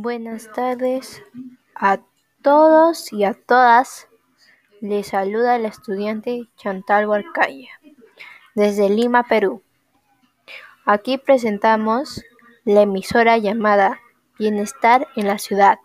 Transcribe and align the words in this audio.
Buenas 0.00 0.52
tardes 0.52 1.24
a 1.74 1.98
todos 2.40 3.12
y 3.12 3.24
a 3.24 3.34
todas. 3.34 4.06
Les 4.80 5.08
saluda 5.08 5.58
la 5.58 5.66
estudiante 5.66 6.48
Chantal 6.56 7.08
Huarcaya 7.08 7.68
desde 8.54 8.90
Lima, 8.90 9.24
Perú. 9.24 9.60
Aquí 10.84 11.18
presentamos 11.18 12.22
la 12.64 12.82
emisora 12.82 13.38
llamada 13.38 13.98
Bienestar 14.38 15.08
en 15.16 15.26
la 15.26 15.40
Ciudad. 15.40 15.80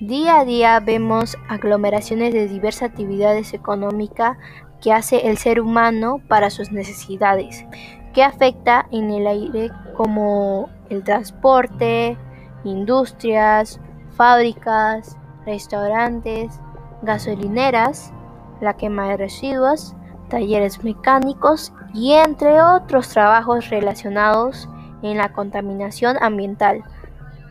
Día 0.00 0.38
a 0.38 0.44
día 0.44 0.78
vemos 0.78 1.36
aglomeraciones 1.48 2.32
de 2.32 2.46
diversas 2.46 2.90
actividades 2.90 3.52
económicas 3.52 4.38
que 4.80 4.92
hace 4.92 5.28
el 5.28 5.38
ser 5.38 5.60
humano 5.60 6.22
para 6.28 6.50
sus 6.50 6.70
necesidades, 6.70 7.66
que 8.14 8.22
afecta 8.22 8.86
en 8.92 9.10
el 9.10 9.26
aire 9.26 9.72
como 9.96 10.68
el 10.88 11.02
transporte, 11.02 12.16
industrias, 12.62 13.80
fábricas, 14.16 15.16
restaurantes, 15.44 16.60
gasolineras, 17.02 18.12
la 18.60 18.74
quema 18.74 19.08
de 19.08 19.16
residuos, 19.16 19.96
talleres 20.28 20.84
mecánicos 20.84 21.72
y 21.92 22.12
entre 22.12 22.62
otros 22.62 23.08
trabajos 23.08 23.68
relacionados 23.68 24.68
en 25.02 25.16
la 25.18 25.32
contaminación 25.32 26.16
ambiental 26.22 26.84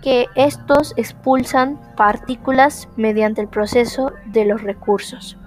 que 0.02 0.28
estos 0.36 0.94
expulsan 0.98 1.80
partículas 1.96 2.88
mediante 2.96 3.42
el 3.42 3.48
proceso 3.48 4.12
de 4.28 4.46
los 4.46 4.62
recursos. 4.62 5.38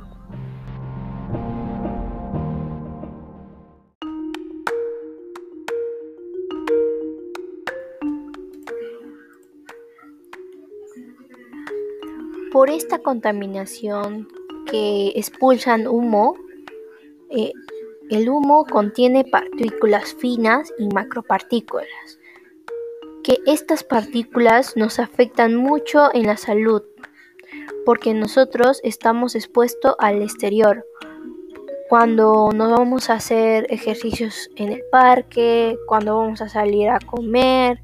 Por 12.52 12.68
esta 12.68 12.98
contaminación 12.98 14.28
que 14.66 15.12
expulsan 15.14 15.86
humo, 15.86 16.34
eh, 17.30 17.52
el 18.10 18.28
humo 18.28 18.66
contiene 18.66 19.24
partículas 19.24 20.14
finas 20.14 20.72
y 20.76 20.88
macropartículas 20.88 22.19
estas 23.46 23.84
partículas 23.84 24.76
nos 24.76 24.98
afectan 24.98 25.54
mucho 25.54 26.12
en 26.12 26.26
la 26.26 26.36
salud, 26.36 26.82
porque 27.86 28.12
nosotros 28.12 28.80
estamos 28.82 29.34
expuestos 29.34 29.94
al 29.98 30.22
exterior. 30.22 30.84
Cuando 31.88 32.50
nos 32.52 32.70
vamos 32.70 33.10
a 33.10 33.14
hacer 33.14 33.66
ejercicios 33.70 34.50
en 34.56 34.72
el 34.72 34.82
parque, 34.90 35.76
cuando 35.86 36.16
vamos 36.16 36.40
a 36.40 36.48
salir 36.48 36.88
a 36.88 36.98
comer, 36.98 37.80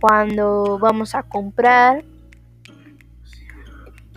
cuando 0.00 0.78
vamos 0.78 1.14
a 1.14 1.22
comprar. 1.22 2.04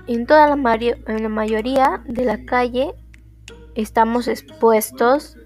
En 0.08 0.26
toda 0.26 0.56
la, 0.56 0.76
en 0.76 1.24
la 1.24 1.30
mayoría 1.30 2.04
de 2.06 2.26
la 2.26 2.46
calle 2.46 2.94
estamos 3.76 4.28
expuestos 4.28 5.38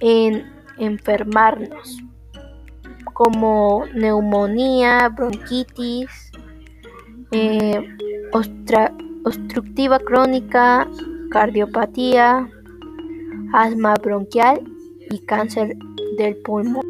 en 0.00 0.50
enfermarnos 0.78 2.02
como 3.12 3.84
neumonía, 3.94 5.08
bronquitis, 5.08 6.32
eh, 7.30 7.80
obstructiva 9.24 9.98
crónica, 9.98 10.88
cardiopatía, 11.30 12.48
asma 13.52 13.94
bronquial 13.94 14.62
y 15.10 15.18
cáncer 15.20 15.76
del 16.18 16.36
pulmón. 16.38 16.82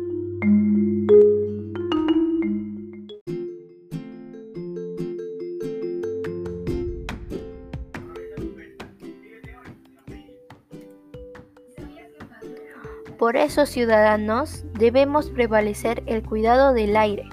Por 13.19 13.37
eso, 13.37 13.67
ciudadanos, 13.67 14.65
debemos 14.75 15.31
prevalecer 15.31 16.03
el 16.06 16.23
cuidado 16.23 16.73
del 16.73 16.97
aire. 16.97 17.28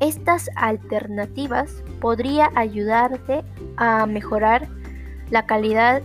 Estas 0.00 0.48
alternativas 0.56 1.82
podrían 2.00 2.56
ayudarte 2.56 3.44
a 3.76 4.06
mejorar 4.06 4.68
la 5.30 5.44
calidad 5.44 6.02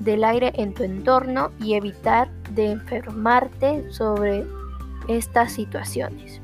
del 0.00 0.24
aire 0.24 0.52
en 0.54 0.72
tu 0.72 0.82
entorno 0.82 1.50
y 1.60 1.74
evitar 1.74 2.30
de 2.52 2.72
enfermarte 2.72 3.92
sobre 3.92 4.46
estas 5.08 5.52
situaciones. 5.52 6.40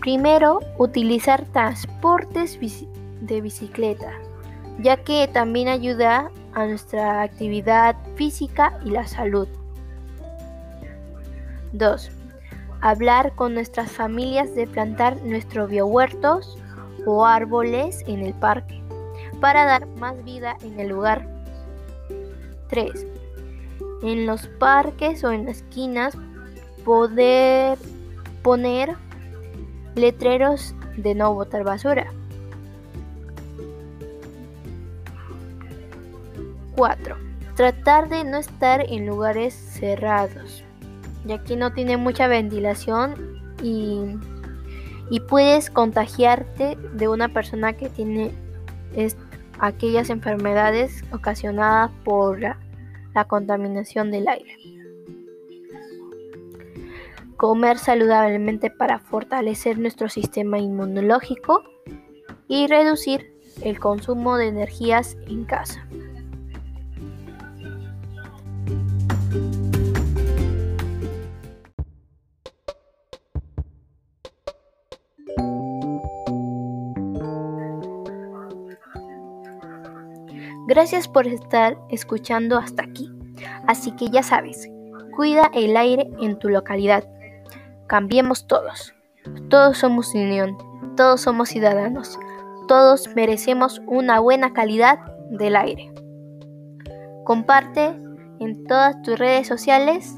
Primero, 0.00 0.60
utilizar 0.78 1.44
transportes 1.52 2.58
de 3.20 3.40
bicicleta, 3.40 4.12
ya 4.80 4.96
que 4.96 5.28
también 5.28 5.68
ayuda 5.68 6.30
a 6.54 6.66
nuestra 6.66 7.22
actividad 7.22 7.96
física 8.16 8.78
y 8.84 8.90
la 8.90 9.06
salud. 9.06 9.48
2. 11.72 12.10
Hablar 12.80 13.34
con 13.34 13.54
nuestras 13.54 13.90
familias 13.90 14.54
de 14.54 14.66
plantar 14.66 15.22
nuestros 15.22 15.70
biohuertos 15.70 16.58
o 17.06 17.24
árboles 17.24 18.02
en 18.06 18.20
el 18.20 18.34
parque 18.34 18.82
para 19.40 19.64
dar 19.64 19.86
más 19.86 20.22
vida 20.24 20.56
en 20.62 20.78
el 20.78 20.88
lugar. 20.88 21.26
3. 22.68 23.06
En 24.02 24.26
los 24.26 24.46
parques 24.46 25.22
o 25.24 25.32
en 25.32 25.46
las 25.46 25.58
esquinas 25.58 26.16
poder 26.84 27.78
poner 28.42 28.96
letreros 29.94 30.74
de 30.96 31.14
no 31.14 31.34
botar 31.34 31.64
basura. 31.64 32.12
4. 36.76 37.16
Tratar 37.54 38.08
de 38.08 38.24
no 38.24 38.38
estar 38.38 38.80
en 38.80 39.06
lugares 39.06 39.54
cerrados 39.54 40.64
ya 41.24 41.42
que 41.42 41.56
no 41.56 41.72
tiene 41.72 41.96
mucha 41.96 42.26
ventilación 42.26 43.14
y, 43.62 44.16
puedes 45.28 45.68
contagiarte 45.68 46.76
de 46.94 47.06
una 47.06 47.28
persona 47.28 47.74
que 47.74 47.90
tiene 47.90 48.32
aquellas 49.58 50.08
enfermedades 50.08 51.04
ocasionadas 51.12 51.90
por 52.02 52.40
la 52.40 53.24
contaminación 53.26 54.10
del 54.10 54.26
aire. 54.26 54.56
Comer 57.36 57.76
saludablemente 57.76 58.70
para 58.70 59.00
fortalecer 59.00 59.78
nuestro 59.78 60.08
sistema 60.08 60.58
inmunológico 60.58 61.62
y 62.48 62.66
reducir 62.66 63.32
el 63.62 63.78
consumo 63.78 64.36
de 64.38 64.48
energías 64.48 65.16
en 65.26 65.44
casa. 65.44 65.86
Gracias 80.66 81.08
por 81.08 81.26
estar 81.26 81.76
escuchando 81.90 82.58
hasta 82.58 82.84
aquí. 82.84 83.10
Así 83.66 83.92
que 83.92 84.08
ya 84.08 84.22
sabes, 84.22 84.70
cuida 85.16 85.50
el 85.54 85.76
aire 85.76 86.08
en 86.20 86.38
tu 86.38 86.48
localidad. 86.48 87.04
Cambiemos 87.86 88.46
todos. 88.46 88.94
Todos 89.48 89.78
somos 89.78 90.14
unión, 90.14 90.56
todos 90.96 91.20
somos 91.20 91.48
ciudadanos, 91.48 92.18
todos 92.66 93.08
merecemos 93.14 93.80
una 93.86 94.18
buena 94.18 94.52
calidad 94.52 94.98
del 95.30 95.56
aire. 95.56 95.92
Comparte 97.24 97.96
en 98.40 98.64
todas 98.66 99.00
tus 99.02 99.18
redes 99.18 99.46
sociales 99.46 100.16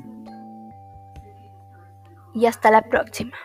y 2.34 2.46
hasta 2.46 2.70
la 2.70 2.82
próxima. 2.82 3.36